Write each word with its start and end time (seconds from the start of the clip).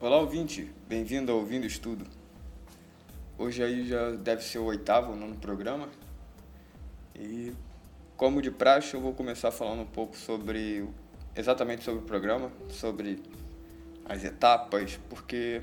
Olá, 0.00 0.18
ouvinte, 0.18 0.70
bem-vindo 0.86 1.32
ao 1.32 1.38
Ouvindo 1.38 1.66
Estudo. 1.66 2.06
Hoje 3.38 3.62
aí 3.62 3.88
já 3.88 4.10
deve 4.10 4.42
ser 4.42 4.58
o 4.58 4.64
oitavo 4.64 5.16
no 5.16 5.34
programa 5.36 5.88
e, 7.14 7.52
como 8.16 8.42
de 8.42 8.50
praxe, 8.50 8.94
eu 8.94 9.00
vou 9.00 9.14
começar 9.14 9.50
falando 9.50 9.82
um 9.82 9.86
pouco 9.86 10.16
sobre 10.16 10.88
exatamente 11.34 11.84
sobre 11.84 12.02
o 12.02 12.04
programa, 12.04 12.52
sobre 12.70 13.22
as 14.04 14.22
etapas, 14.22 15.00
porque 15.08 15.62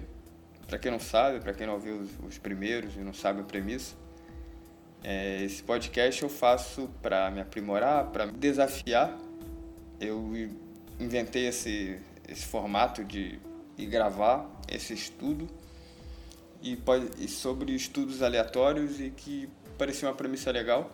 para 0.67 0.77
quem 0.77 0.91
não 0.91 0.99
sabe, 0.99 1.39
para 1.39 1.53
quem 1.53 1.67
não 1.67 1.73
ouviu 1.73 1.97
os, 1.97 2.09
os, 2.25 2.37
primeiros 2.37 2.95
e 2.95 2.99
não 2.99 3.13
sabe 3.13 3.41
a 3.41 3.43
premissa, 3.43 3.95
é, 5.03 5.43
esse 5.43 5.63
podcast 5.63 6.21
eu 6.21 6.29
faço 6.29 6.89
para 7.01 7.29
me 7.31 7.41
aprimorar, 7.41 8.05
para 8.07 8.25
me 8.25 8.33
desafiar. 8.33 9.17
Eu 9.99 10.31
inventei 10.99 11.47
esse, 11.47 11.99
esse 12.27 12.45
formato 12.45 13.03
de 13.03 13.39
ir 13.77 13.85
gravar 13.87 14.49
esse 14.67 14.93
estudo 14.93 15.47
e, 16.61 16.77
e 17.19 17.27
sobre 17.27 17.73
estudos 17.73 18.21
aleatórios 18.21 18.99
e 18.99 19.09
que 19.09 19.49
parecia 19.77 20.07
uma 20.07 20.15
premissa 20.15 20.51
legal. 20.51 20.91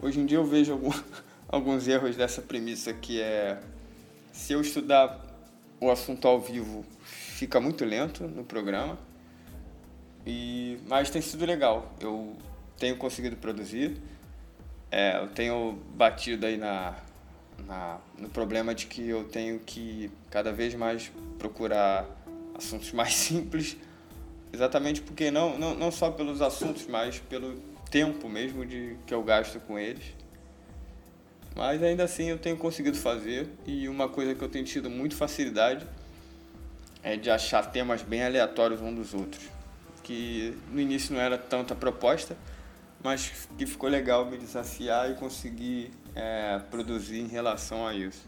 Hoje 0.00 0.18
em 0.18 0.26
dia 0.26 0.38
eu 0.38 0.44
vejo 0.44 0.72
algum, 0.72 0.90
alguns 1.48 1.86
erros 1.86 2.16
dessa 2.16 2.40
premissa 2.40 2.92
que 2.92 3.20
é 3.20 3.60
se 4.32 4.54
eu 4.54 4.60
estudar 4.62 5.31
o 5.82 5.90
assunto 5.90 6.28
ao 6.28 6.40
vivo 6.40 6.84
fica 7.02 7.60
muito 7.60 7.84
lento 7.84 8.28
no 8.28 8.44
programa. 8.44 8.96
E 10.24 10.78
mas 10.86 11.10
tem 11.10 11.20
sido 11.20 11.44
legal. 11.44 11.92
Eu 12.00 12.36
tenho 12.78 12.96
conseguido 12.96 13.36
produzir. 13.36 14.00
É, 14.92 15.18
eu 15.18 15.28
tenho 15.28 15.78
batido 15.94 16.46
aí 16.46 16.56
na, 16.56 16.94
na 17.66 17.98
no 18.16 18.28
problema 18.28 18.72
de 18.72 18.86
que 18.86 19.08
eu 19.08 19.24
tenho 19.24 19.58
que 19.58 20.08
cada 20.30 20.52
vez 20.52 20.72
mais 20.74 21.10
procurar 21.36 22.06
assuntos 22.54 22.92
mais 22.94 23.14
simples. 23.14 23.76
Exatamente 24.52 25.02
porque 25.02 25.32
não, 25.32 25.58
não, 25.58 25.74
não 25.74 25.90
só 25.90 26.10
pelos 26.10 26.40
assuntos 26.40 26.86
mas 26.86 27.18
pelo 27.18 27.56
tempo 27.90 28.28
mesmo 28.28 28.64
de 28.64 28.96
que 29.06 29.12
eu 29.12 29.22
gasto 29.22 29.58
com 29.60 29.78
eles 29.78 30.21
mas 31.54 31.82
ainda 31.82 32.04
assim 32.04 32.24
eu 32.24 32.38
tenho 32.38 32.56
conseguido 32.56 32.96
fazer 32.96 33.48
e 33.66 33.88
uma 33.88 34.08
coisa 34.08 34.34
que 34.34 34.42
eu 34.42 34.48
tenho 34.48 34.64
tido 34.64 34.88
muito 34.88 35.14
facilidade 35.14 35.86
é 37.02 37.16
de 37.16 37.30
achar 37.30 37.70
temas 37.70 38.02
bem 38.02 38.24
aleatórios 38.24 38.80
um 38.80 38.94
dos 38.94 39.12
outros. 39.12 39.42
Que 40.02 40.56
no 40.70 40.80
início 40.80 41.14
não 41.14 41.20
era 41.20 41.36
tanta 41.36 41.74
proposta, 41.74 42.36
mas 43.02 43.46
que 43.58 43.66
ficou 43.66 43.88
legal 43.88 44.24
me 44.26 44.38
desafiar 44.38 45.10
e 45.10 45.14
conseguir 45.14 45.90
é, 46.14 46.60
produzir 46.70 47.20
em 47.20 47.26
relação 47.26 47.86
a 47.86 47.94
isso. 47.94 48.26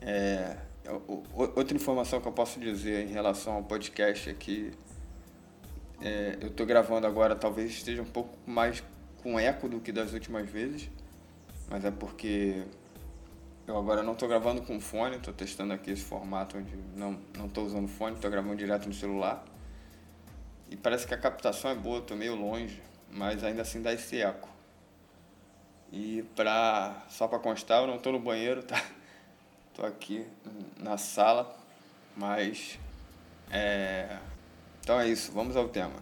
É, 0.00 0.56
outra 1.34 1.76
informação 1.76 2.20
que 2.20 2.26
eu 2.26 2.32
posso 2.32 2.58
dizer 2.58 3.08
em 3.08 3.12
relação 3.12 3.54
ao 3.54 3.62
podcast 3.62 4.30
é 4.30 4.34
que 4.34 4.72
é, 6.00 6.36
eu 6.40 6.48
estou 6.48 6.66
gravando 6.66 7.06
agora, 7.06 7.36
talvez 7.36 7.70
esteja 7.70 8.02
um 8.02 8.06
pouco 8.06 8.36
mais 8.46 8.82
com 9.22 9.38
eco 9.38 9.68
do 9.68 9.80
que 9.80 9.92
das 9.92 10.12
últimas 10.12 10.48
vezes, 10.48 10.90
mas 11.68 11.84
é 11.84 11.90
porque 11.90 12.64
eu 13.66 13.76
agora 13.76 14.02
não 14.02 14.12
estou 14.12 14.28
gravando 14.28 14.62
com 14.62 14.80
fone, 14.80 15.16
estou 15.16 15.32
testando 15.32 15.72
aqui 15.72 15.90
esse 15.90 16.02
formato 16.02 16.58
onde 16.58 16.76
não 16.96 17.18
não 17.36 17.46
estou 17.46 17.64
usando 17.64 17.88
fone, 17.88 18.16
estou 18.16 18.30
gravando 18.30 18.56
direto 18.56 18.86
no 18.86 18.94
celular. 18.94 19.44
E 20.70 20.76
parece 20.76 21.06
que 21.06 21.14
a 21.14 21.18
captação 21.18 21.70
é 21.70 21.74
boa, 21.74 21.98
estou 21.98 22.16
meio 22.16 22.34
longe, 22.34 22.82
mas 23.10 23.44
ainda 23.44 23.62
assim 23.62 23.82
dá 23.82 23.92
esse 23.92 24.20
eco. 24.20 24.48
E 25.92 26.24
pra, 26.34 27.04
só 27.10 27.28
para 27.28 27.38
constar, 27.38 27.82
eu 27.82 27.86
não 27.86 27.96
estou 27.96 28.12
no 28.12 28.18
banheiro, 28.18 28.62
tá? 28.62 28.82
Estou 29.70 29.86
aqui 29.86 30.26
na 30.78 30.98
sala, 30.98 31.58
mas 32.14 32.78
é... 33.50 34.18
então 34.82 35.00
é 35.00 35.08
isso, 35.08 35.32
vamos 35.32 35.56
ao 35.56 35.66
tema. 35.68 35.96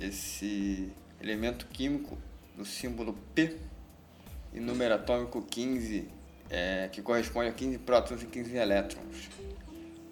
Esse 0.00 0.92
elemento 1.20 1.66
químico 1.66 2.18
do 2.56 2.64
símbolo 2.64 3.16
P 3.32 3.56
e 4.54 4.60
número 4.60 4.94
atômico 4.94 5.42
15, 5.42 6.08
é, 6.48 6.88
que 6.92 7.02
corresponde 7.02 7.48
a 7.48 7.52
15 7.52 7.78
prótons 7.78 8.22
e 8.22 8.26
15 8.26 8.56
elétrons. 8.56 9.28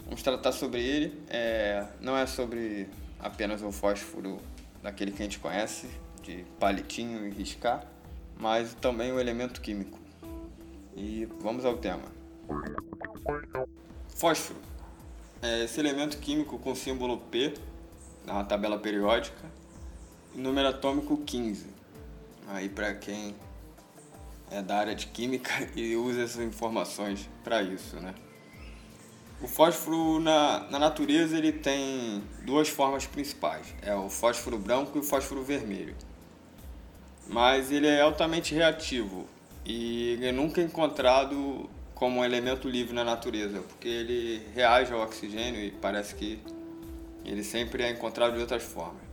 Vamos 0.04 0.22
tratar 0.22 0.52
sobre 0.52 0.82
ele, 0.82 1.22
é, 1.28 1.86
não 2.00 2.16
é 2.16 2.26
sobre 2.26 2.88
apenas 3.18 3.62
o 3.62 3.70
fósforo 3.70 4.38
daquele 4.82 5.12
que 5.12 5.22
a 5.22 5.24
gente 5.24 5.38
conhece, 5.38 5.88
de 6.22 6.44
palitinho 6.58 7.26
e 7.26 7.30
riscar, 7.30 7.86
mas 8.36 8.74
também 8.74 9.12
o 9.12 9.20
elemento 9.20 9.60
químico. 9.60 9.98
E 10.96 11.26
vamos 11.40 11.64
ao 11.64 11.78
tema. 11.78 12.04
Fósforo. 14.08 14.58
É 15.40 15.64
esse 15.64 15.80
elemento 15.80 16.18
químico 16.18 16.58
com 16.58 16.74
símbolo 16.74 17.18
P 17.18 17.54
na 18.26 18.44
tabela 18.44 18.78
periódica 18.78 19.62
número 20.34 20.68
atômico 20.68 21.16
15. 21.18 21.66
Aí 22.48 22.68
para 22.68 22.94
quem 22.94 23.34
é 24.52 24.62
da 24.62 24.76
área 24.76 24.94
de 24.94 25.06
química 25.06 25.50
e 25.74 25.96
usa 25.96 26.22
essas 26.22 26.44
informações 26.44 27.28
para 27.42 27.62
isso, 27.62 27.96
né? 27.96 28.14
O 29.40 29.48
fósforo 29.48 30.20
na, 30.20 30.70
na 30.70 30.78
natureza 30.78 31.36
ele 31.36 31.50
tem 31.50 32.22
duas 32.44 32.68
formas 32.68 33.06
principais, 33.06 33.74
é 33.82 33.92
o 33.92 34.08
fósforo 34.08 34.56
branco 34.56 34.96
e 34.96 35.00
o 35.00 35.02
fósforo 35.02 35.42
vermelho. 35.42 35.96
Mas 37.26 37.72
ele 37.72 37.88
é 37.88 38.00
altamente 38.00 38.54
reativo 38.54 39.26
e 39.64 40.10
ele 40.10 40.26
é 40.26 40.32
nunca 40.32 40.60
encontrado 40.60 41.68
como 41.94 42.20
um 42.20 42.24
elemento 42.24 42.68
livre 42.68 42.94
na 42.94 43.02
natureza, 43.02 43.62
porque 43.62 43.88
ele 43.88 44.46
reage 44.54 44.92
ao 44.92 45.00
oxigênio 45.00 45.60
e 45.60 45.72
parece 45.72 46.14
que 46.14 46.40
ele 47.24 47.42
sempre 47.42 47.82
é 47.82 47.90
encontrado 47.90 48.34
de 48.34 48.40
outras 48.40 48.62
formas. 48.62 49.11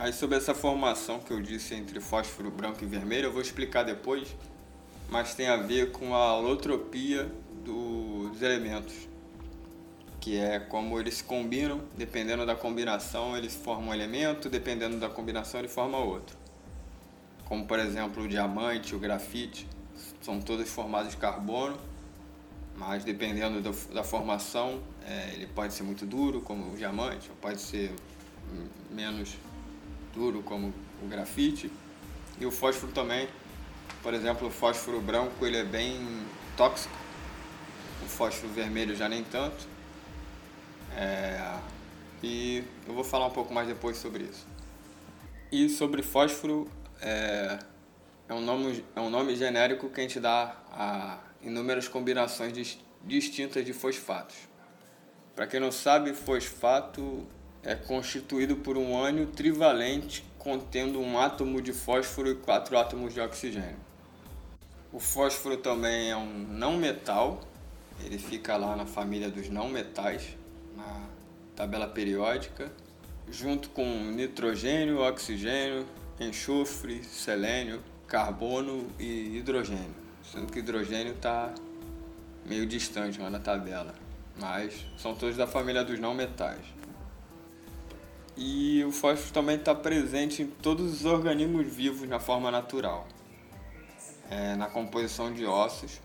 Aí 0.00 0.14
sobre 0.14 0.38
essa 0.38 0.54
formação 0.54 1.20
que 1.20 1.30
eu 1.30 1.42
disse 1.42 1.74
entre 1.74 2.00
fósforo 2.00 2.50
branco 2.50 2.82
e 2.82 2.86
vermelho, 2.86 3.26
eu 3.26 3.32
vou 3.32 3.42
explicar 3.42 3.82
depois, 3.82 4.34
mas 5.10 5.34
tem 5.34 5.46
a 5.46 5.58
ver 5.58 5.92
com 5.92 6.14
a 6.14 6.38
holotropia 6.38 7.30
dos 7.62 8.40
elementos, 8.40 8.94
que 10.18 10.38
é 10.38 10.58
como 10.58 10.98
eles 10.98 11.16
se 11.16 11.24
combinam, 11.24 11.82
dependendo 11.98 12.46
da 12.46 12.56
combinação 12.56 13.36
eles 13.36 13.54
formam 13.54 13.90
um 13.90 13.94
elemento, 13.94 14.48
dependendo 14.48 14.96
da 14.96 15.10
combinação 15.10 15.60
ele 15.60 15.68
forma 15.68 15.98
outro. 15.98 16.34
Como 17.44 17.66
por 17.66 17.78
exemplo 17.78 18.22
o 18.22 18.28
diamante, 18.28 18.94
o 18.94 18.98
grafite, 18.98 19.68
são 20.22 20.40
todos 20.40 20.66
formados 20.70 21.10
de 21.10 21.18
carbono, 21.18 21.76
mas 22.74 23.04
dependendo 23.04 23.60
do, 23.60 23.92
da 23.92 24.02
formação 24.02 24.80
é, 25.04 25.34
ele 25.34 25.46
pode 25.46 25.74
ser 25.74 25.82
muito 25.82 26.06
duro, 26.06 26.40
como 26.40 26.72
o 26.72 26.74
diamante, 26.74 27.28
ou 27.28 27.36
pode 27.36 27.60
ser 27.60 27.94
menos 28.90 29.36
duro 30.14 30.42
como 30.42 30.74
o 31.02 31.06
grafite. 31.06 31.70
E 32.38 32.46
o 32.46 32.50
fósforo 32.50 32.92
também, 32.92 33.28
por 34.02 34.14
exemplo, 34.14 34.48
o 34.48 34.50
fósforo 34.50 35.00
branco 35.00 35.44
ele 35.44 35.58
é 35.58 35.64
bem 35.64 36.00
tóxico, 36.56 36.94
o 38.02 38.06
fósforo 38.06 38.52
vermelho 38.52 38.94
já 38.94 39.08
nem 39.08 39.22
tanto. 39.24 39.68
É, 40.96 41.58
e 42.22 42.64
eu 42.86 42.94
vou 42.94 43.04
falar 43.04 43.26
um 43.26 43.30
pouco 43.30 43.52
mais 43.52 43.68
depois 43.68 43.96
sobre 43.96 44.24
isso. 44.24 44.46
E 45.52 45.68
sobre 45.68 46.02
fósforo, 46.02 46.68
é, 47.00 47.58
é, 48.28 48.34
um, 48.34 48.40
nome, 48.40 48.84
é 48.94 49.00
um 49.00 49.10
nome 49.10 49.34
genérico 49.34 49.88
que 49.88 50.00
a 50.00 50.02
gente 50.02 50.20
dá 50.20 50.56
a 50.72 51.18
inúmeras 51.42 51.88
combinações 51.88 52.78
distintas 53.04 53.64
de 53.64 53.72
fosfatos. 53.72 54.36
Para 55.34 55.46
quem 55.46 55.58
não 55.58 55.72
sabe, 55.72 56.12
fosfato 56.12 57.26
é 57.62 57.74
constituído 57.74 58.56
por 58.56 58.76
um 58.76 59.02
ânion 59.02 59.26
trivalente 59.26 60.24
contendo 60.38 61.00
um 61.00 61.18
átomo 61.18 61.60
de 61.60 61.72
fósforo 61.72 62.30
e 62.30 62.34
quatro 62.34 62.78
átomos 62.78 63.12
de 63.12 63.20
oxigênio. 63.20 63.76
O 64.92 64.98
fósforo 64.98 65.56
também 65.58 66.10
é 66.10 66.16
um 66.16 66.26
não 66.26 66.76
metal, 66.76 67.40
ele 68.02 68.18
fica 68.18 68.56
lá 68.56 68.74
na 68.74 68.86
família 68.86 69.30
dos 69.30 69.48
não 69.48 69.68
metais, 69.68 70.36
na 70.74 71.06
tabela 71.54 71.86
periódica, 71.86 72.72
junto 73.30 73.68
com 73.70 73.84
nitrogênio, 73.84 75.00
oxigênio, 75.00 75.86
enxofre, 76.18 77.04
selênio, 77.04 77.82
carbono 78.06 78.88
e 78.98 79.36
hidrogênio. 79.36 79.94
Sendo 80.24 80.50
que 80.50 80.58
hidrogênio 80.58 81.12
está 81.12 81.54
meio 82.44 82.66
distante 82.66 83.20
lá 83.20 83.28
na 83.28 83.38
tabela, 83.38 83.94
mas 84.40 84.86
são 84.96 85.14
todos 85.14 85.36
da 85.36 85.46
família 85.46 85.84
dos 85.84 86.00
não 86.00 86.14
metais. 86.14 86.64
E 88.36 88.82
o 88.84 88.92
fósforo 88.92 89.32
também 89.32 89.56
está 89.56 89.74
presente 89.74 90.42
em 90.42 90.46
todos 90.46 91.00
os 91.00 91.04
organismos 91.04 91.66
vivos 91.66 92.08
na 92.08 92.18
forma 92.18 92.50
natural. 92.50 93.06
É, 94.30 94.54
na 94.56 94.66
composição 94.66 95.32
de 95.32 95.44
ossos. 95.44 96.00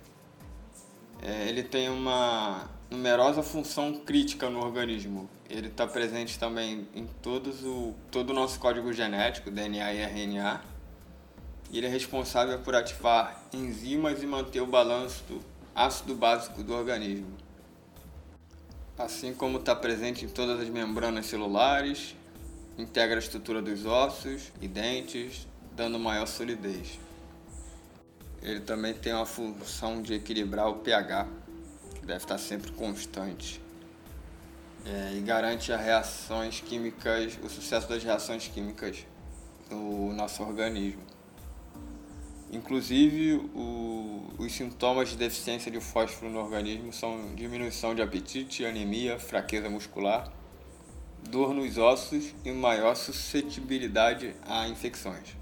É, 1.22 1.48
ele 1.48 1.64
tem 1.64 1.90
uma 1.90 2.70
numerosa 2.90 3.42
função 3.44 3.94
crítica 3.94 4.50
no 4.50 4.60
organismo. 4.60 5.30
Ele 5.50 5.68
está 5.68 5.86
presente 5.86 6.38
também 6.40 6.88
em 6.96 7.06
todos 7.22 7.64
o, 7.64 7.94
todo 8.12 8.32
o 8.32 8.34
nosso 8.34 8.60
código 8.60 8.92
genético, 8.92 9.52
DNA 9.52 9.94
e 9.94 10.02
RNA. 10.02 10.62
Ele 11.72 11.86
é 11.86 11.90
responsável 11.90 12.60
por 12.60 12.76
ativar 12.76 13.44
enzimas 13.54 14.22
e 14.22 14.26
manter 14.26 14.62
o 14.62 14.68
balanço 14.68 15.24
do 15.26 15.42
ácido 15.74 16.16
básico 16.16 16.64
do 16.64 16.74
organismo. 16.74 17.45
Assim 18.98 19.34
como 19.34 19.58
está 19.58 19.76
presente 19.76 20.24
em 20.24 20.30
todas 20.30 20.60
as 20.62 20.70
membranas 20.70 21.26
celulares, 21.26 22.16
integra 22.78 23.18
a 23.18 23.20
estrutura 23.20 23.62
dos 23.62 23.86
ossos 23.86 24.54
e 24.62 24.70
dentes, 24.70 25.46
dando 25.76 26.00
maior 26.00 26.26
solidez. 26.26 26.98
Ele 28.42 28.62
também 28.62 28.94
tem 28.94 29.12
uma 29.12 29.26
função 29.26 30.02
de 30.02 30.14
equilibrar 30.14 30.70
o 30.70 30.76
pH, 30.76 31.28
que 31.96 32.06
deve 32.06 32.24
estar 32.24 32.38
sempre 32.38 32.72
constante. 32.72 33.62
É, 34.86 35.16
e 35.18 35.20
garante 35.20 35.74
as 35.74 35.82
reações 35.82 36.62
químicas, 36.62 37.38
o 37.44 37.50
sucesso 37.50 37.90
das 37.90 38.02
reações 38.02 38.48
químicas 38.48 39.06
no 39.70 40.14
nosso 40.14 40.42
organismo. 40.42 41.02
Inclusive, 42.52 43.34
o, 43.54 43.60
os 44.38 44.52
sintomas 44.52 45.10
de 45.10 45.18
deficiência 45.18 45.72
de 45.72 45.80
fósforo 45.80 46.32
no 46.32 46.40
organismo 46.40 46.92
são 46.92 47.34
diminuição 47.36 47.96
de 47.96 48.02
apetite, 48.02 48.66
anemia, 48.66 49.18
fraqueza 49.18 49.70
muscular, 49.70 50.32
dor 51.30 51.54
nos 51.54 51.78
ossos 51.78 52.34
e 52.44 52.52
maior 52.52 52.96
suscetibilidade 52.96 54.36
a 54.46 54.68
infecções. 54.68 55.36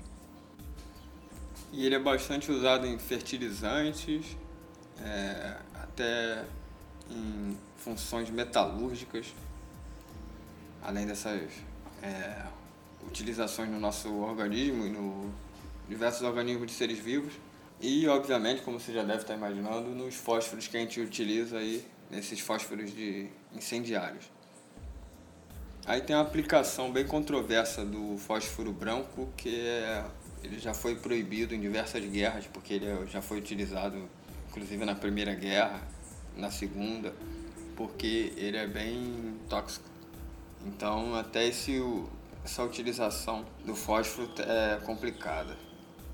E 1.72 1.86
ele 1.86 1.96
é 1.96 2.00
bastante 2.00 2.52
usado 2.52 2.86
em 2.86 3.00
fertilizantes, 3.00 4.38
é, 5.02 5.58
até 5.74 6.46
em 7.10 7.58
funções 7.78 8.30
metalúrgicas, 8.30 9.34
além 10.84 11.08
dessas 11.08 11.52
é, 12.02 12.46
utilizações 13.08 13.70
no 13.70 13.80
nosso 13.80 14.14
organismo 14.22 14.86
e 14.86 14.90
no 14.90 15.34
diversos 15.90 16.22
organismos 16.22 16.68
de 16.68 16.74
seres 16.74 17.00
vivos. 17.00 17.34
E, 17.82 18.08
obviamente, 18.08 18.62
como 18.62 18.80
você 18.80 18.94
já 18.94 19.04
deve 19.04 19.22
estar 19.22 19.34
imaginando, 19.34 19.90
nos 19.90 20.16
fósforos 20.16 20.68
que 20.68 20.78
a 20.78 20.80
gente 20.80 21.02
utiliza 21.02 21.58
aí, 21.58 21.86
nesses 22.10 22.40
fósforos 22.40 22.94
de 22.94 23.28
incendiários. 23.54 24.32
Aí 25.86 26.00
tem 26.00 26.16
uma 26.16 26.22
aplicação 26.22 26.92
bem 26.92 27.06
controversa 27.06 27.84
do 27.84 28.18
fósforo 28.18 28.72
branco, 28.72 29.28
que 29.36 29.60
é 29.60 30.06
ele 30.44 30.60
já 30.60 30.74
foi 30.74 30.96
proibido 30.96 31.56
em 31.56 31.62
diversas 31.62 32.04
guerras, 32.04 32.46
porque 32.52 32.74
ele 32.74 33.08
já 33.08 33.22
foi 33.22 33.38
utilizado, 33.38 34.10
inclusive 34.50 34.84
na 34.84 34.94
Primeira 34.94 35.34
Guerra, 35.34 35.82
na 36.36 36.52
Segunda, 36.52 37.14
porque 37.78 38.34
ele 38.36 38.58
é 38.58 38.68
bem 38.68 39.40
tóxico. 39.50 39.86
Então, 40.66 41.16
até 41.16 41.48
esse, 41.48 41.82
essa 42.44 42.64
utilização 42.64 43.46
do 43.66 43.76
fósforo 43.76 44.30
é 44.40 44.80
complicada. 44.86 45.58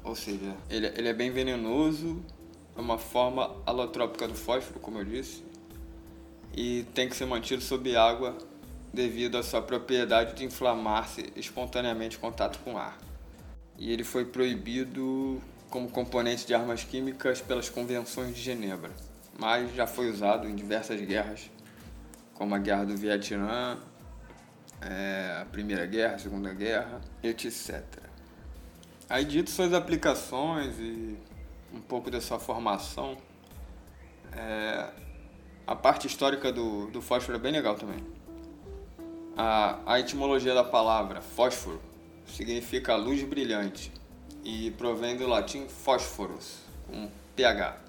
Ou 0.10 0.16
seja, 0.16 0.56
ele, 0.70 0.88
ele 0.88 1.08
é 1.08 1.14
bem 1.14 1.32
venenoso, 1.32 2.22
é 2.76 2.82
uma 2.82 2.98
forma 2.98 3.56
alotrópica 3.66 4.28
do 4.28 4.36
fósforo, 4.36 4.80
como 4.80 5.00
eu 5.00 5.06
disse, 5.06 5.44
e 6.56 6.86
tem 6.94 7.08
que 7.08 7.16
ser 7.16 7.26
mantido 7.26 7.62
sob 7.62 7.96
água 7.96 8.38
devido 8.94 9.38
à 9.38 9.44
sua 9.44 9.62
propriedade 9.62 10.36
de 10.36 10.44
inflamar-se 10.44 11.32
espontaneamente 11.36 12.18
em 12.18 12.20
contato 12.20 12.60
com 12.60 12.78
ar 12.78 12.98
e 13.80 13.92
ele 13.94 14.04
foi 14.04 14.26
proibido 14.26 15.42
como 15.70 15.90
componente 15.90 16.46
de 16.46 16.54
armas 16.54 16.84
químicas 16.84 17.40
pelas 17.42 17.70
convenções 17.70 18.36
de 18.36 18.42
Genebra, 18.42 18.92
mas 19.40 19.74
já 19.74 19.88
foi 19.88 20.10
usado 20.10 20.48
em 20.50 20.56
diversas 20.56 21.00
guerras, 21.00 21.50
como 22.34 22.54
a 22.54 22.60
Guerra 22.60 22.86
do 22.86 22.98
Vietnã, 22.98 23.78
é, 24.82 25.40
a 25.42 25.46
Primeira 25.46 25.86
Guerra, 25.86 26.16
a 26.16 26.20
Segunda 26.20 26.54
Guerra, 26.54 27.00
etc. 27.24 28.09
Aí, 29.10 29.26
dito 29.26 29.50
suas 29.50 29.74
aplicações 29.74 30.78
e 30.80 31.18
um 31.74 31.82
pouco 31.82 32.12
da 32.12 32.22
sua 32.22 32.38
formação, 32.38 33.18
é, 34.32 34.88
a 35.66 35.76
parte 35.76 36.06
histórica 36.06 36.52
do, 36.52 36.86
do 36.92 37.02
fósforo 37.02 37.36
é 37.36 37.42
bem 37.42 37.52
legal 37.52 37.74
também. 37.74 38.06
A, 39.36 39.80
a 39.94 40.00
etimologia 40.00 40.54
da 40.54 40.64
palavra 40.64 41.22
fósforo 41.22 41.82
significa 42.28 42.96
luz 42.96 43.24
brilhante 43.24 43.92
e 44.44 44.70
provém 44.78 45.18
do 45.18 45.28
latim 45.28 45.68
fósforos, 45.68 46.60
com 46.86 47.10
pH, 47.36 47.82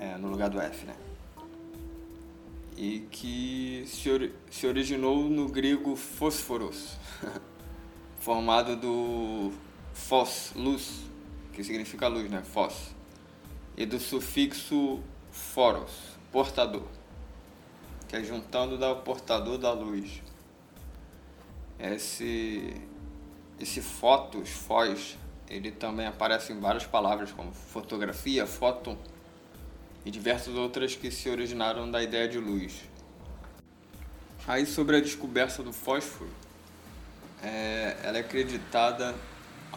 é, 0.00 0.16
no 0.16 0.28
lugar 0.28 0.48
do 0.48 0.58
F, 0.58 0.86
né? 0.86 0.96
E 2.78 3.00
que 3.10 3.84
se, 3.86 4.08
or 4.08 4.30
se 4.50 4.66
originou 4.66 5.24
no 5.24 5.48
grego 5.48 5.94
fósforos, 5.96 6.96
formado 8.20 8.74
do 8.74 9.52
fós, 9.96 10.52
luz, 10.54 11.00
que 11.52 11.64
significa 11.64 12.06
luz, 12.06 12.30
né? 12.30 12.42
Fós, 12.42 12.94
e 13.76 13.84
do 13.84 13.98
sufixo 13.98 15.00
foros, 15.30 15.90
portador, 16.30 16.86
que 18.06 18.16
é 18.16 18.22
juntando 18.22 18.78
da 18.78 18.94
portador 18.94 19.58
da 19.58 19.72
luz 19.72 20.22
esse 21.78 22.74
esse 23.58 23.80
fotos, 23.80 24.50
foz, 24.50 25.16
ele 25.48 25.70
também 25.70 26.06
aparece 26.06 26.52
em 26.52 26.60
várias 26.60 26.84
palavras 26.84 27.32
como 27.32 27.52
fotografia, 27.52 28.46
fóton 28.46 28.98
e 30.04 30.10
diversas 30.10 30.54
outras 30.54 30.94
que 30.94 31.10
se 31.10 31.30
originaram 31.30 31.90
da 31.90 32.02
ideia 32.02 32.28
de 32.28 32.38
luz. 32.38 32.82
Aí 34.46 34.66
sobre 34.66 34.96
a 34.96 35.00
descoberta 35.00 35.62
do 35.62 35.72
fósforo, 35.72 36.30
é, 37.42 37.96
ela 38.02 38.18
é 38.18 38.20
acreditada 38.20 39.14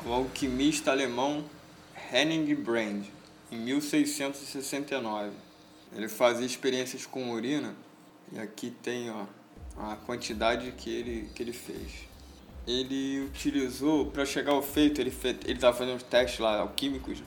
ao 0.05 0.13
alquimista 0.13 0.91
alemão 0.91 1.43
Henning 2.11 2.55
Brand, 2.55 3.05
em 3.51 3.57
1669. 3.57 5.31
Ele 5.95 6.07
fazia 6.07 6.45
experiências 6.45 7.05
com 7.05 7.31
urina, 7.31 7.75
e 8.31 8.39
aqui 8.39 8.71
tem 8.83 9.09
ó, 9.09 9.25
a 9.77 9.95
quantidade 9.95 10.71
que 10.73 10.89
ele, 10.89 11.29
que 11.33 11.41
ele 11.41 11.53
fez. 11.53 12.07
Ele 12.67 13.21
utilizou, 13.21 14.05
para 14.07 14.25
chegar 14.25 14.51
ao 14.51 14.61
feito, 14.61 15.01
ele 15.01 15.13
estava 15.47 15.75
fazendo 15.75 15.95
uns 15.95 16.03
testes 16.03 16.39
lá 16.39 16.59
alquímicos. 16.59 17.23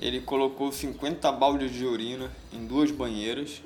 Ele 0.00 0.20
colocou 0.20 0.72
50 0.72 1.30
baldes 1.32 1.72
de 1.72 1.84
urina 1.84 2.30
em 2.52 2.66
duas 2.66 2.90
banheiras 2.90 3.62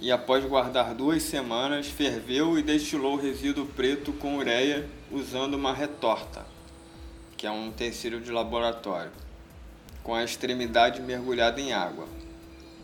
e, 0.00 0.12
após 0.12 0.44
guardar 0.44 0.94
duas 0.94 1.24
semanas, 1.24 1.88
ferveu 1.88 2.56
e 2.56 2.62
destilou 2.62 3.14
o 3.14 3.20
resíduo 3.20 3.66
preto 3.66 4.12
com 4.12 4.38
ureia 4.38 4.88
usando 5.10 5.54
uma 5.54 5.74
retorta, 5.74 6.46
que 7.38 7.46
é 7.46 7.50
um 7.50 7.68
utensílio 7.68 8.20
de 8.20 8.32
laboratório, 8.32 9.12
com 10.02 10.12
a 10.12 10.24
extremidade 10.24 11.00
mergulhada 11.00 11.60
em 11.60 11.72
água. 11.72 12.08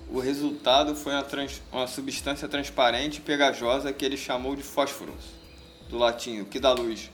O 0.08 0.20
resultado 0.20 0.94
foi 0.94 1.12
uma, 1.12 1.24
trans, 1.24 1.60
uma 1.72 1.88
substância 1.88 2.46
transparente 2.46 3.18
e 3.18 3.20
pegajosa 3.20 3.92
que 3.92 4.04
ele 4.04 4.16
chamou 4.16 4.54
de 4.54 4.62
fósforos, 4.62 5.24
do 5.88 5.98
latim, 5.98 6.44
que 6.44 6.60
dá 6.60 6.72
luz, 6.72 7.10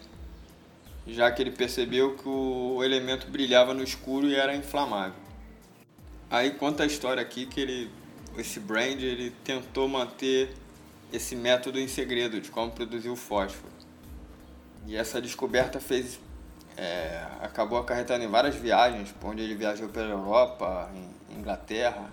já 1.07 1.31
que 1.31 1.41
ele 1.41 1.51
percebeu 1.51 2.15
que 2.15 2.29
o 2.29 2.85
elemento 2.85 3.27
brilhava 3.29 3.73
no 3.73 3.83
escuro 3.83 4.29
e 4.29 4.35
era 4.35 4.55
inflamável. 4.55 5.19
Aí 6.29 6.51
conta 6.51 6.83
a 6.83 6.87
história 6.87 7.23
aqui 7.23 7.47
que 7.47 7.59
ele, 7.59 7.91
esse 8.37 8.61
Brand 8.61 9.01
ele 9.01 9.31
tentou 9.43 9.89
manter 9.89 10.55
esse 11.11 11.35
método 11.35 11.81
em 11.81 11.89
segredo 11.89 12.39
de 12.39 12.51
como 12.51 12.71
produzir 12.71 13.09
o 13.09 13.17
fósforo. 13.17 13.73
E 14.87 14.95
essa 14.95 15.23
descoberta 15.23 15.81
fez 15.81 16.21
é, 16.81 17.27
acabou 17.43 17.79
acarretando 17.79 18.25
em 18.25 18.27
várias 18.27 18.55
viagens, 18.55 19.15
onde 19.23 19.43
ele 19.43 19.55
viajou 19.55 19.91
pela 19.91 20.09
Europa, 20.09 20.91
em 20.95 21.39
Inglaterra, 21.39 22.11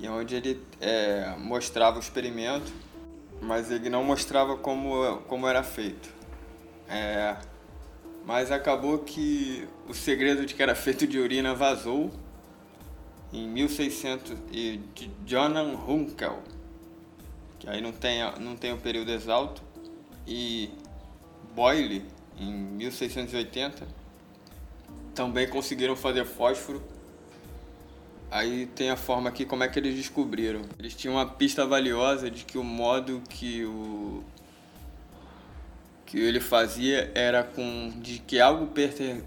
e 0.00 0.08
onde 0.08 0.34
ele 0.34 0.60
é, 0.80 1.36
mostrava 1.38 1.96
o 1.96 2.00
experimento, 2.00 2.72
mas 3.40 3.70
ele 3.70 3.88
não 3.88 4.02
mostrava 4.02 4.56
como, 4.56 5.18
como 5.28 5.46
era 5.46 5.62
feito. 5.62 6.12
É, 6.88 7.36
mas 8.26 8.50
acabou 8.50 8.98
que 8.98 9.68
o 9.88 9.94
segredo 9.94 10.44
de 10.44 10.54
que 10.54 10.62
era 10.62 10.74
feito 10.74 11.06
de 11.06 11.20
urina 11.20 11.54
vazou 11.54 12.10
em 13.32 13.46
1600 13.46 14.36
e 14.50 14.80
de 14.92 15.06
Johann 15.24 15.76
Hunkel, 15.86 16.42
que 17.60 17.70
aí 17.70 17.80
não 17.80 17.92
tem, 17.92 18.28
não 18.40 18.56
tem 18.56 18.72
o 18.72 18.78
período 18.78 19.12
exato, 19.12 19.62
e 20.26 20.68
Boyle, 21.54 22.04
em 22.42 22.52
1680, 22.52 23.86
também 25.14 25.48
conseguiram 25.48 25.94
fazer 25.96 26.24
fósforo 26.24 26.82
Aí 28.32 28.64
tem 28.64 28.88
a 28.88 28.96
forma 28.96 29.28
aqui 29.28 29.44
como 29.44 29.62
é 29.62 29.68
que 29.68 29.78
eles 29.78 29.94
descobriram. 29.94 30.62
Eles 30.78 30.94
tinham 30.94 31.16
uma 31.16 31.26
pista 31.26 31.66
valiosa 31.66 32.30
de 32.30 32.46
que 32.46 32.56
o 32.56 32.64
modo 32.64 33.22
que 33.28 33.62
o 33.66 34.24
que 36.06 36.18
ele 36.18 36.40
fazia 36.40 37.12
era 37.14 37.44
com 37.44 37.92
de 38.00 38.20
que 38.20 38.40
algo 38.40 38.68
perten, 38.68 39.22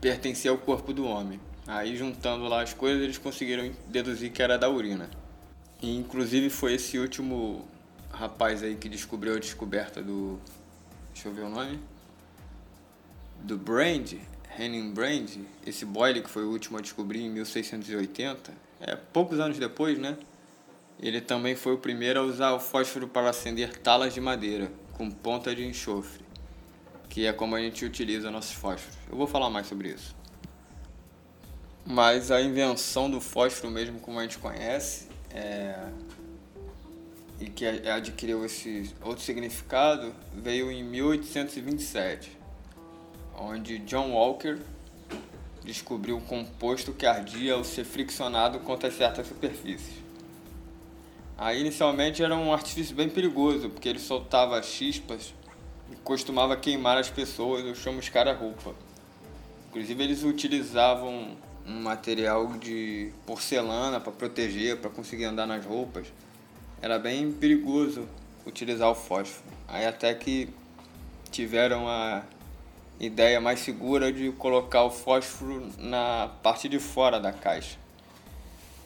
pertencia 0.00 0.52
ao 0.52 0.56
corpo 0.56 0.92
do 0.92 1.04
homem. 1.04 1.40
Aí 1.66 1.96
juntando 1.96 2.44
lá 2.44 2.62
as 2.62 2.72
coisas 2.72 3.02
eles 3.02 3.18
conseguiram 3.18 3.72
deduzir 3.88 4.30
que 4.30 4.40
era 4.40 4.56
da 4.56 4.70
urina. 4.70 5.10
E, 5.82 5.96
inclusive 5.96 6.48
foi 6.48 6.74
esse 6.74 6.96
último 6.96 7.66
rapaz 8.12 8.62
aí 8.62 8.76
que 8.76 8.88
descobriu 8.88 9.34
a 9.34 9.40
descoberta 9.40 10.00
do. 10.00 10.38
Deixa 11.12 11.28
eu 11.28 11.34
ver 11.34 11.42
o 11.42 11.48
nome. 11.48 11.80
Do 13.40 13.56
Brand, 13.56 14.14
Henning 14.58 14.92
Brand, 14.92 15.30
esse 15.66 15.84
Boyle 15.84 16.22
que 16.22 16.28
foi 16.28 16.44
o 16.44 16.50
último 16.50 16.78
a 16.78 16.80
descobrir 16.80 17.20
em 17.20 17.30
1680, 17.30 18.52
é 18.80 18.96
poucos 18.96 19.38
anos 19.40 19.58
depois, 19.58 19.98
né? 19.98 20.16
Ele 21.00 21.20
também 21.20 21.54
foi 21.54 21.74
o 21.74 21.78
primeiro 21.78 22.20
a 22.20 22.22
usar 22.22 22.52
o 22.52 22.60
fósforo 22.60 23.06
para 23.06 23.30
acender 23.30 23.76
talas 23.78 24.12
de 24.12 24.20
madeira 24.20 24.70
com 24.94 25.08
ponta 25.10 25.54
de 25.54 25.64
enxofre, 25.64 26.24
que 27.08 27.24
é 27.24 27.32
como 27.32 27.54
a 27.54 27.60
gente 27.60 27.84
utiliza 27.84 28.30
nossos 28.30 28.52
fósforos. 28.52 28.98
Eu 29.08 29.16
vou 29.16 29.26
falar 29.26 29.48
mais 29.48 29.68
sobre 29.68 29.90
isso. 29.90 30.16
Mas 31.86 32.30
a 32.30 32.42
invenção 32.42 33.08
do 33.08 33.20
fósforo 33.20 33.72
mesmo 33.72 34.00
como 34.00 34.18
a 34.18 34.22
gente 34.22 34.38
conhece 34.38 35.06
é, 35.30 35.88
e 37.40 37.46
que 37.46 37.64
adquiriu 37.66 38.44
esse 38.44 38.92
outro 39.00 39.22
significado 39.22 40.12
veio 40.34 40.70
em 40.70 40.82
1827, 40.82 42.37
onde 43.40 43.78
John 43.80 44.10
Walker 44.12 44.58
descobriu 45.64 46.16
um 46.16 46.20
composto 46.20 46.92
que 46.92 47.06
ardia 47.06 47.54
ao 47.54 47.64
ser 47.64 47.84
friccionado 47.84 48.58
contra 48.60 48.90
certas 48.90 49.26
superfícies. 49.26 49.98
Aí 51.36 51.60
inicialmente 51.60 52.22
era 52.22 52.34
um 52.34 52.52
artifício 52.52 52.96
bem 52.96 53.08
perigoso, 53.08 53.70
porque 53.70 53.88
ele 53.88 54.00
soltava 54.00 54.60
chispas 54.62 55.32
e 55.92 55.96
costumava 55.96 56.56
queimar 56.56 56.98
as 56.98 57.08
pessoas 57.08 57.64
ou 57.64 57.74
chamuscar 57.74 58.26
a 58.26 58.32
roupa. 58.32 58.74
Inclusive 59.68 60.02
eles 60.02 60.24
utilizavam 60.24 61.36
um 61.66 61.82
material 61.82 62.54
de 62.54 63.12
porcelana 63.26 64.00
para 64.00 64.10
proteger, 64.10 64.78
para 64.78 64.90
conseguir 64.90 65.26
andar 65.26 65.46
nas 65.46 65.64
roupas. 65.64 66.08
Era 66.80 66.98
bem 66.98 67.30
perigoso 67.30 68.08
utilizar 68.46 68.90
o 68.90 68.94
fósforo. 68.94 69.44
Aí 69.68 69.84
até 69.84 70.14
que 70.14 70.48
tiveram 71.30 71.86
a 71.86 72.22
ideia 72.98 73.40
mais 73.40 73.60
segura 73.60 74.12
de 74.12 74.30
colocar 74.32 74.84
o 74.84 74.90
fósforo 74.90 75.70
na 75.78 76.30
parte 76.42 76.68
de 76.68 76.78
fora 76.78 77.20
da 77.20 77.32
caixa. 77.32 77.78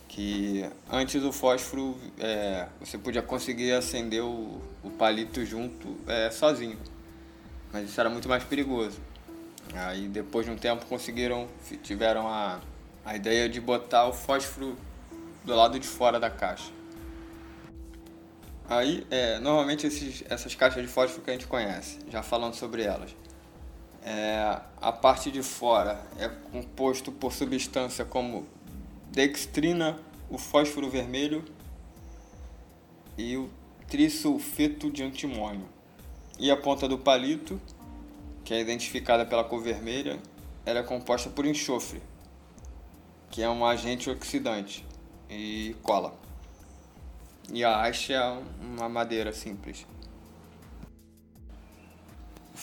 Que 0.08 0.68
antes 0.90 1.22
o 1.22 1.32
fósforo 1.32 1.96
é, 2.18 2.66
você 2.80 2.98
podia 2.98 3.22
conseguir 3.22 3.72
acender 3.72 4.22
o, 4.22 4.60
o 4.82 4.90
palito 4.90 5.44
junto 5.44 5.96
é, 6.06 6.30
sozinho, 6.30 6.78
mas 7.72 7.88
isso 7.88 7.98
era 7.98 8.10
muito 8.10 8.28
mais 8.28 8.44
perigoso. 8.44 9.00
Aí 9.74 10.08
depois 10.08 10.44
de 10.44 10.52
um 10.52 10.56
tempo 10.56 10.84
conseguiram, 10.86 11.48
tiveram 11.82 12.28
a 12.28 12.60
a 13.04 13.16
ideia 13.16 13.48
de 13.48 13.60
botar 13.60 14.06
o 14.06 14.12
fósforo 14.12 14.76
do 15.44 15.54
lado 15.54 15.78
de 15.78 15.86
fora 15.86 16.20
da 16.20 16.30
caixa. 16.30 16.70
Aí, 18.68 19.06
é, 19.10 19.38
normalmente 19.40 19.86
esses, 19.86 20.22
essas 20.28 20.54
caixas 20.54 20.82
de 20.82 20.88
fósforo 20.88 21.22
que 21.22 21.30
a 21.30 21.32
gente 21.32 21.46
conhece, 21.46 21.98
já 22.08 22.22
falando 22.22 22.54
sobre 22.54 22.82
elas, 22.82 23.14
é, 24.04 24.60
a 24.80 24.92
parte 24.92 25.30
de 25.30 25.42
fora 25.42 26.00
é 26.18 26.28
composto 26.28 27.12
por 27.12 27.32
substância 27.32 28.04
como 28.04 28.46
dextrina, 29.10 29.98
o 30.28 30.38
fósforo 30.38 30.90
vermelho 30.90 31.44
e 33.16 33.36
o 33.36 33.48
trisulfeto 33.88 34.90
de 34.90 35.02
antimônio. 35.02 35.68
E 36.38 36.50
a 36.50 36.56
ponta 36.56 36.88
do 36.88 36.98
palito, 36.98 37.60
que 38.44 38.52
é 38.52 38.60
identificada 38.60 39.24
pela 39.24 39.44
cor 39.44 39.62
vermelha, 39.62 40.18
é 40.64 40.82
composta 40.82 41.30
por 41.30 41.44
enxofre, 41.44 42.02
que 43.30 43.42
é 43.42 43.48
um 43.48 43.64
agente 43.64 44.10
oxidante 44.10 44.84
e 45.28 45.76
cola. 45.82 46.14
E 47.52 47.62
a 47.64 47.82
haste 47.82 48.12
é 48.12 48.38
uma 48.60 48.88
madeira 48.88 49.32
simples. 49.32 49.86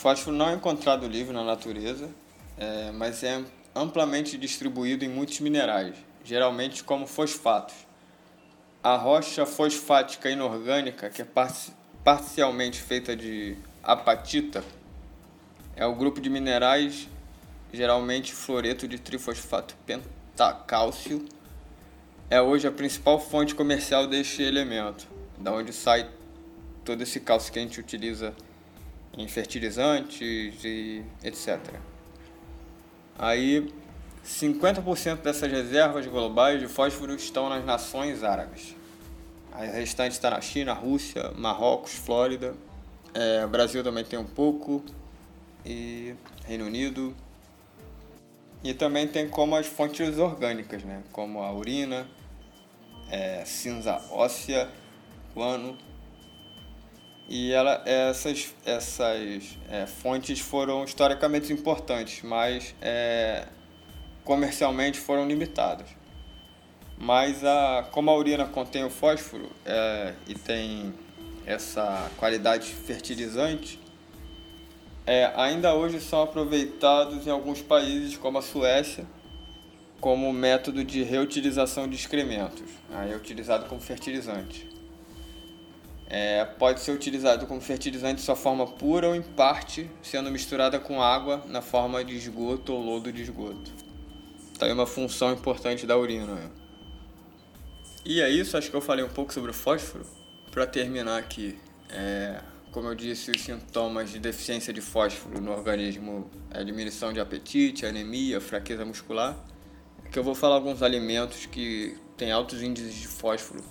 Fósforo 0.00 0.34
não 0.34 0.48
é 0.48 0.54
encontrado 0.54 1.06
livre 1.06 1.34
na 1.34 1.44
natureza, 1.44 2.08
é, 2.56 2.90
mas 2.90 3.22
é 3.22 3.44
amplamente 3.74 4.38
distribuído 4.38 5.04
em 5.04 5.08
muitos 5.10 5.40
minerais, 5.40 5.94
geralmente 6.24 6.82
como 6.82 7.06
fosfatos. 7.06 7.74
A 8.82 8.96
rocha 8.96 9.44
fosfática 9.44 10.30
inorgânica, 10.30 11.10
que 11.10 11.20
é 11.20 11.26
parcialmente 12.02 12.80
feita 12.80 13.14
de 13.14 13.58
apatita, 13.82 14.64
é 15.76 15.84
o 15.84 15.94
grupo 15.94 16.18
de 16.18 16.30
minerais, 16.30 17.06
geralmente 17.70 18.32
fluoreto 18.32 18.88
de 18.88 18.98
trifosfato 18.98 19.76
pentano 19.84 20.10
Tá, 20.34 20.54
cálcio 20.54 21.26
é 22.30 22.40
hoje 22.40 22.66
a 22.66 22.72
principal 22.72 23.20
fonte 23.20 23.54
comercial 23.54 24.06
deste 24.06 24.42
elemento, 24.42 25.06
da 25.36 25.52
onde 25.52 25.74
sai 25.74 26.08
todo 26.86 27.02
esse 27.02 27.20
cálcio 27.20 27.52
que 27.52 27.58
a 27.58 27.62
gente 27.62 27.78
utiliza 27.78 28.34
em 29.16 29.26
fertilizantes 29.28 30.64
e 30.64 31.04
etc. 31.22 31.58
Aí 33.18 33.72
50% 34.24 35.22
dessas 35.22 35.50
reservas 35.50 36.06
globais 36.06 36.60
de 36.60 36.68
fósforo 36.68 37.14
estão 37.14 37.48
nas 37.48 37.64
nações 37.64 38.22
árabes. 38.22 38.74
A 39.52 39.64
restante 39.64 40.12
está 40.12 40.30
na 40.30 40.40
China, 40.40 40.72
Rússia, 40.72 41.32
Marrocos, 41.36 41.92
Flórida. 41.92 42.54
É, 43.12 43.46
Brasil 43.46 43.82
também 43.82 44.04
tem 44.04 44.18
um 44.18 44.24
pouco. 44.24 44.82
E 45.66 46.14
Reino 46.46 46.64
Unido, 46.64 47.14
e 48.62 48.74
também 48.74 49.08
tem 49.08 49.28
como 49.28 49.56
as 49.56 49.66
fontes 49.66 50.18
orgânicas, 50.18 50.84
né? 50.84 51.02
como 51.12 51.42
a 51.42 51.52
urina, 51.52 52.06
é, 53.10 53.42
cinza 53.44 54.00
óssea, 54.10 54.68
guano. 55.34 55.78
E 57.30 57.52
ela, 57.52 57.80
essas, 57.86 58.52
essas 58.66 59.56
é, 59.70 59.86
fontes 59.86 60.40
foram 60.40 60.82
historicamente 60.82 61.52
importantes, 61.52 62.24
mas 62.24 62.74
é, 62.82 63.46
comercialmente 64.24 64.98
foram 64.98 65.28
limitadas. 65.28 65.86
Mas 66.98 67.44
a, 67.44 67.86
como 67.92 68.10
a 68.10 68.16
urina 68.16 68.46
contém 68.46 68.84
o 68.84 68.90
fósforo 68.90 69.48
é, 69.64 70.12
e 70.26 70.34
tem 70.34 70.92
essa 71.46 72.10
qualidade 72.16 72.66
fertilizante, 72.66 73.78
é, 75.06 75.32
ainda 75.36 75.72
hoje 75.72 76.00
são 76.00 76.22
aproveitados 76.22 77.28
em 77.28 77.30
alguns 77.30 77.62
países, 77.62 78.16
como 78.16 78.38
a 78.38 78.42
Suécia, 78.42 79.06
como 80.00 80.32
método 80.32 80.82
de 80.84 81.04
reutilização 81.04 81.88
de 81.88 81.94
excrementos. 81.94 82.68
Aí 82.92 83.12
é 83.12 83.16
utilizado 83.16 83.66
como 83.66 83.80
fertilizante. 83.80 84.69
É, 86.12 86.44
pode 86.44 86.80
ser 86.80 86.90
utilizado 86.90 87.46
como 87.46 87.60
fertilizante 87.60 88.16
de 88.16 88.22
sua 88.22 88.34
forma 88.34 88.66
pura 88.66 89.08
ou 89.08 89.14
em 89.14 89.22
parte, 89.22 89.88
sendo 90.02 90.28
misturada 90.28 90.80
com 90.80 91.00
água 91.00 91.44
na 91.46 91.62
forma 91.62 92.04
de 92.04 92.16
esgoto 92.16 92.72
ou 92.72 92.84
lodo 92.84 93.12
de 93.12 93.22
esgoto. 93.22 93.70
Tá 94.58 94.66
aí 94.66 94.72
uma 94.72 94.86
função 94.86 95.32
importante 95.32 95.86
da 95.86 95.96
urina. 95.96 96.34
Né? 96.34 96.50
E 98.04 98.20
é 98.20 98.28
isso, 98.28 98.56
acho 98.56 98.68
que 98.68 98.76
eu 98.76 98.80
falei 98.80 99.04
um 99.04 99.08
pouco 99.08 99.32
sobre 99.32 99.52
o 99.52 99.54
fósforo. 99.54 100.04
Para 100.50 100.66
terminar 100.66 101.16
aqui, 101.16 101.56
é, 101.88 102.40
como 102.72 102.88
eu 102.88 102.94
disse, 102.96 103.30
os 103.30 103.40
sintomas 103.40 104.10
de 104.10 104.18
deficiência 104.18 104.72
de 104.72 104.80
fósforo 104.80 105.40
no 105.40 105.52
organismo 105.52 106.28
é 106.50 106.64
diminuição 106.64 107.12
de 107.12 107.20
apetite, 107.20 107.86
anemia, 107.86 108.40
fraqueza 108.40 108.84
muscular. 108.84 109.36
Que 110.10 110.18
eu 110.18 110.24
vou 110.24 110.34
falar 110.34 110.56
alguns 110.56 110.82
alimentos 110.82 111.46
que 111.46 111.96
têm 112.16 112.32
altos 112.32 112.62
índices 112.62 112.96
de 112.96 113.06
fósforo, 113.06 113.62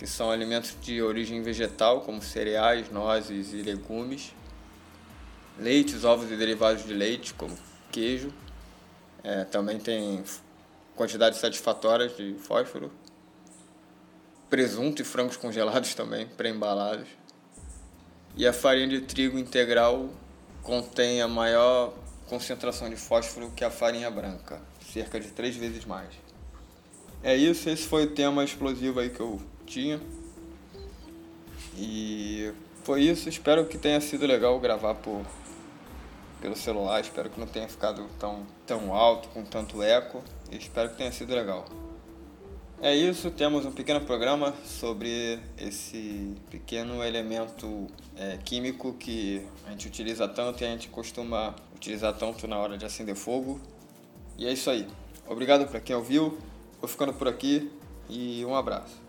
que 0.00 0.06
são 0.06 0.30
alimentos 0.30 0.74
de 0.80 1.02
origem 1.02 1.42
vegetal, 1.42 2.00
como 2.00 2.22
cereais, 2.22 2.90
nozes 2.90 3.52
e 3.52 3.56
legumes, 3.56 4.34
leites, 5.58 6.04
ovos 6.04 6.32
e 6.32 6.36
derivados 6.36 6.86
de 6.86 6.94
leite, 6.94 7.34
como 7.34 7.54
queijo. 7.92 8.32
É, 9.22 9.44
também 9.44 9.78
tem 9.78 10.24
quantidades 10.96 11.38
satisfatórias 11.38 12.16
de 12.16 12.34
fósforo. 12.38 12.90
Presunto 14.48 15.02
e 15.02 15.04
frangos 15.04 15.36
congelados 15.36 15.92
também, 15.94 16.26
pré-embalados 16.26 17.06
e 18.36 18.46
a 18.46 18.54
farinha 18.54 18.88
de 18.88 19.02
trigo 19.02 19.38
integral 19.38 20.08
contém 20.62 21.20
a 21.20 21.28
maior 21.28 21.92
concentração 22.26 22.88
de 22.88 22.96
fósforo 22.96 23.50
que 23.54 23.62
a 23.62 23.70
farinha 23.70 24.10
branca, 24.10 24.62
cerca 24.92 25.20
de 25.20 25.28
três 25.28 25.56
vezes 25.56 25.84
mais. 25.84 26.08
É 27.22 27.36
isso, 27.36 27.68
esse 27.68 27.86
foi 27.86 28.04
o 28.04 28.14
tema 28.14 28.42
explosivo 28.42 28.98
aí 28.98 29.10
que 29.10 29.20
eu 29.20 29.38
tinha. 29.70 30.00
E 31.78 32.52
foi 32.82 33.02
isso, 33.02 33.28
espero 33.28 33.64
que 33.66 33.78
tenha 33.78 34.00
sido 34.00 34.26
legal 34.26 34.58
gravar 34.58 34.94
por 34.96 35.24
pelo 36.40 36.56
celular, 36.56 37.00
espero 37.00 37.28
que 37.28 37.38
não 37.38 37.46
tenha 37.46 37.68
ficado 37.68 38.08
tão, 38.18 38.46
tão 38.66 38.94
alto, 38.94 39.28
com 39.28 39.44
tanto 39.44 39.82
eco, 39.82 40.24
espero 40.50 40.88
que 40.88 40.96
tenha 40.96 41.12
sido 41.12 41.34
legal. 41.34 41.66
É 42.82 42.96
isso, 42.96 43.30
temos 43.30 43.66
um 43.66 43.72
pequeno 43.72 44.00
programa 44.00 44.54
sobre 44.64 45.38
esse 45.58 46.34
pequeno 46.50 47.04
elemento 47.04 47.86
é, 48.16 48.38
químico 48.38 48.94
que 48.94 49.46
a 49.66 49.70
gente 49.70 49.86
utiliza 49.86 50.26
tanto 50.26 50.62
e 50.62 50.66
a 50.66 50.70
gente 50.70 50.88
costuma 50.88 51.54
utilizar 51.76 52.14
tanto 52.16 52.48
na 52.48 52.56
hora 52.56 52.78
de 52.78 52.86
acender 52.86 53.14
fogo. 53.14 53.60
E 54.38 54.46
é 54.46 54.52
isso 54.52 54.70
aí. 54.70 54.88
Obrigado 55.28 55.66
para 55.66 55.78
quem 55.78 55.94
ouviu, 55.94 56.38
vou 56.80 56.88
ficando 56.88 57.12
por 57.12 57.28
aqui 57.28 57.70
e 58.08 58.42
um 58.46 58.56
abraço. 58.56 58.99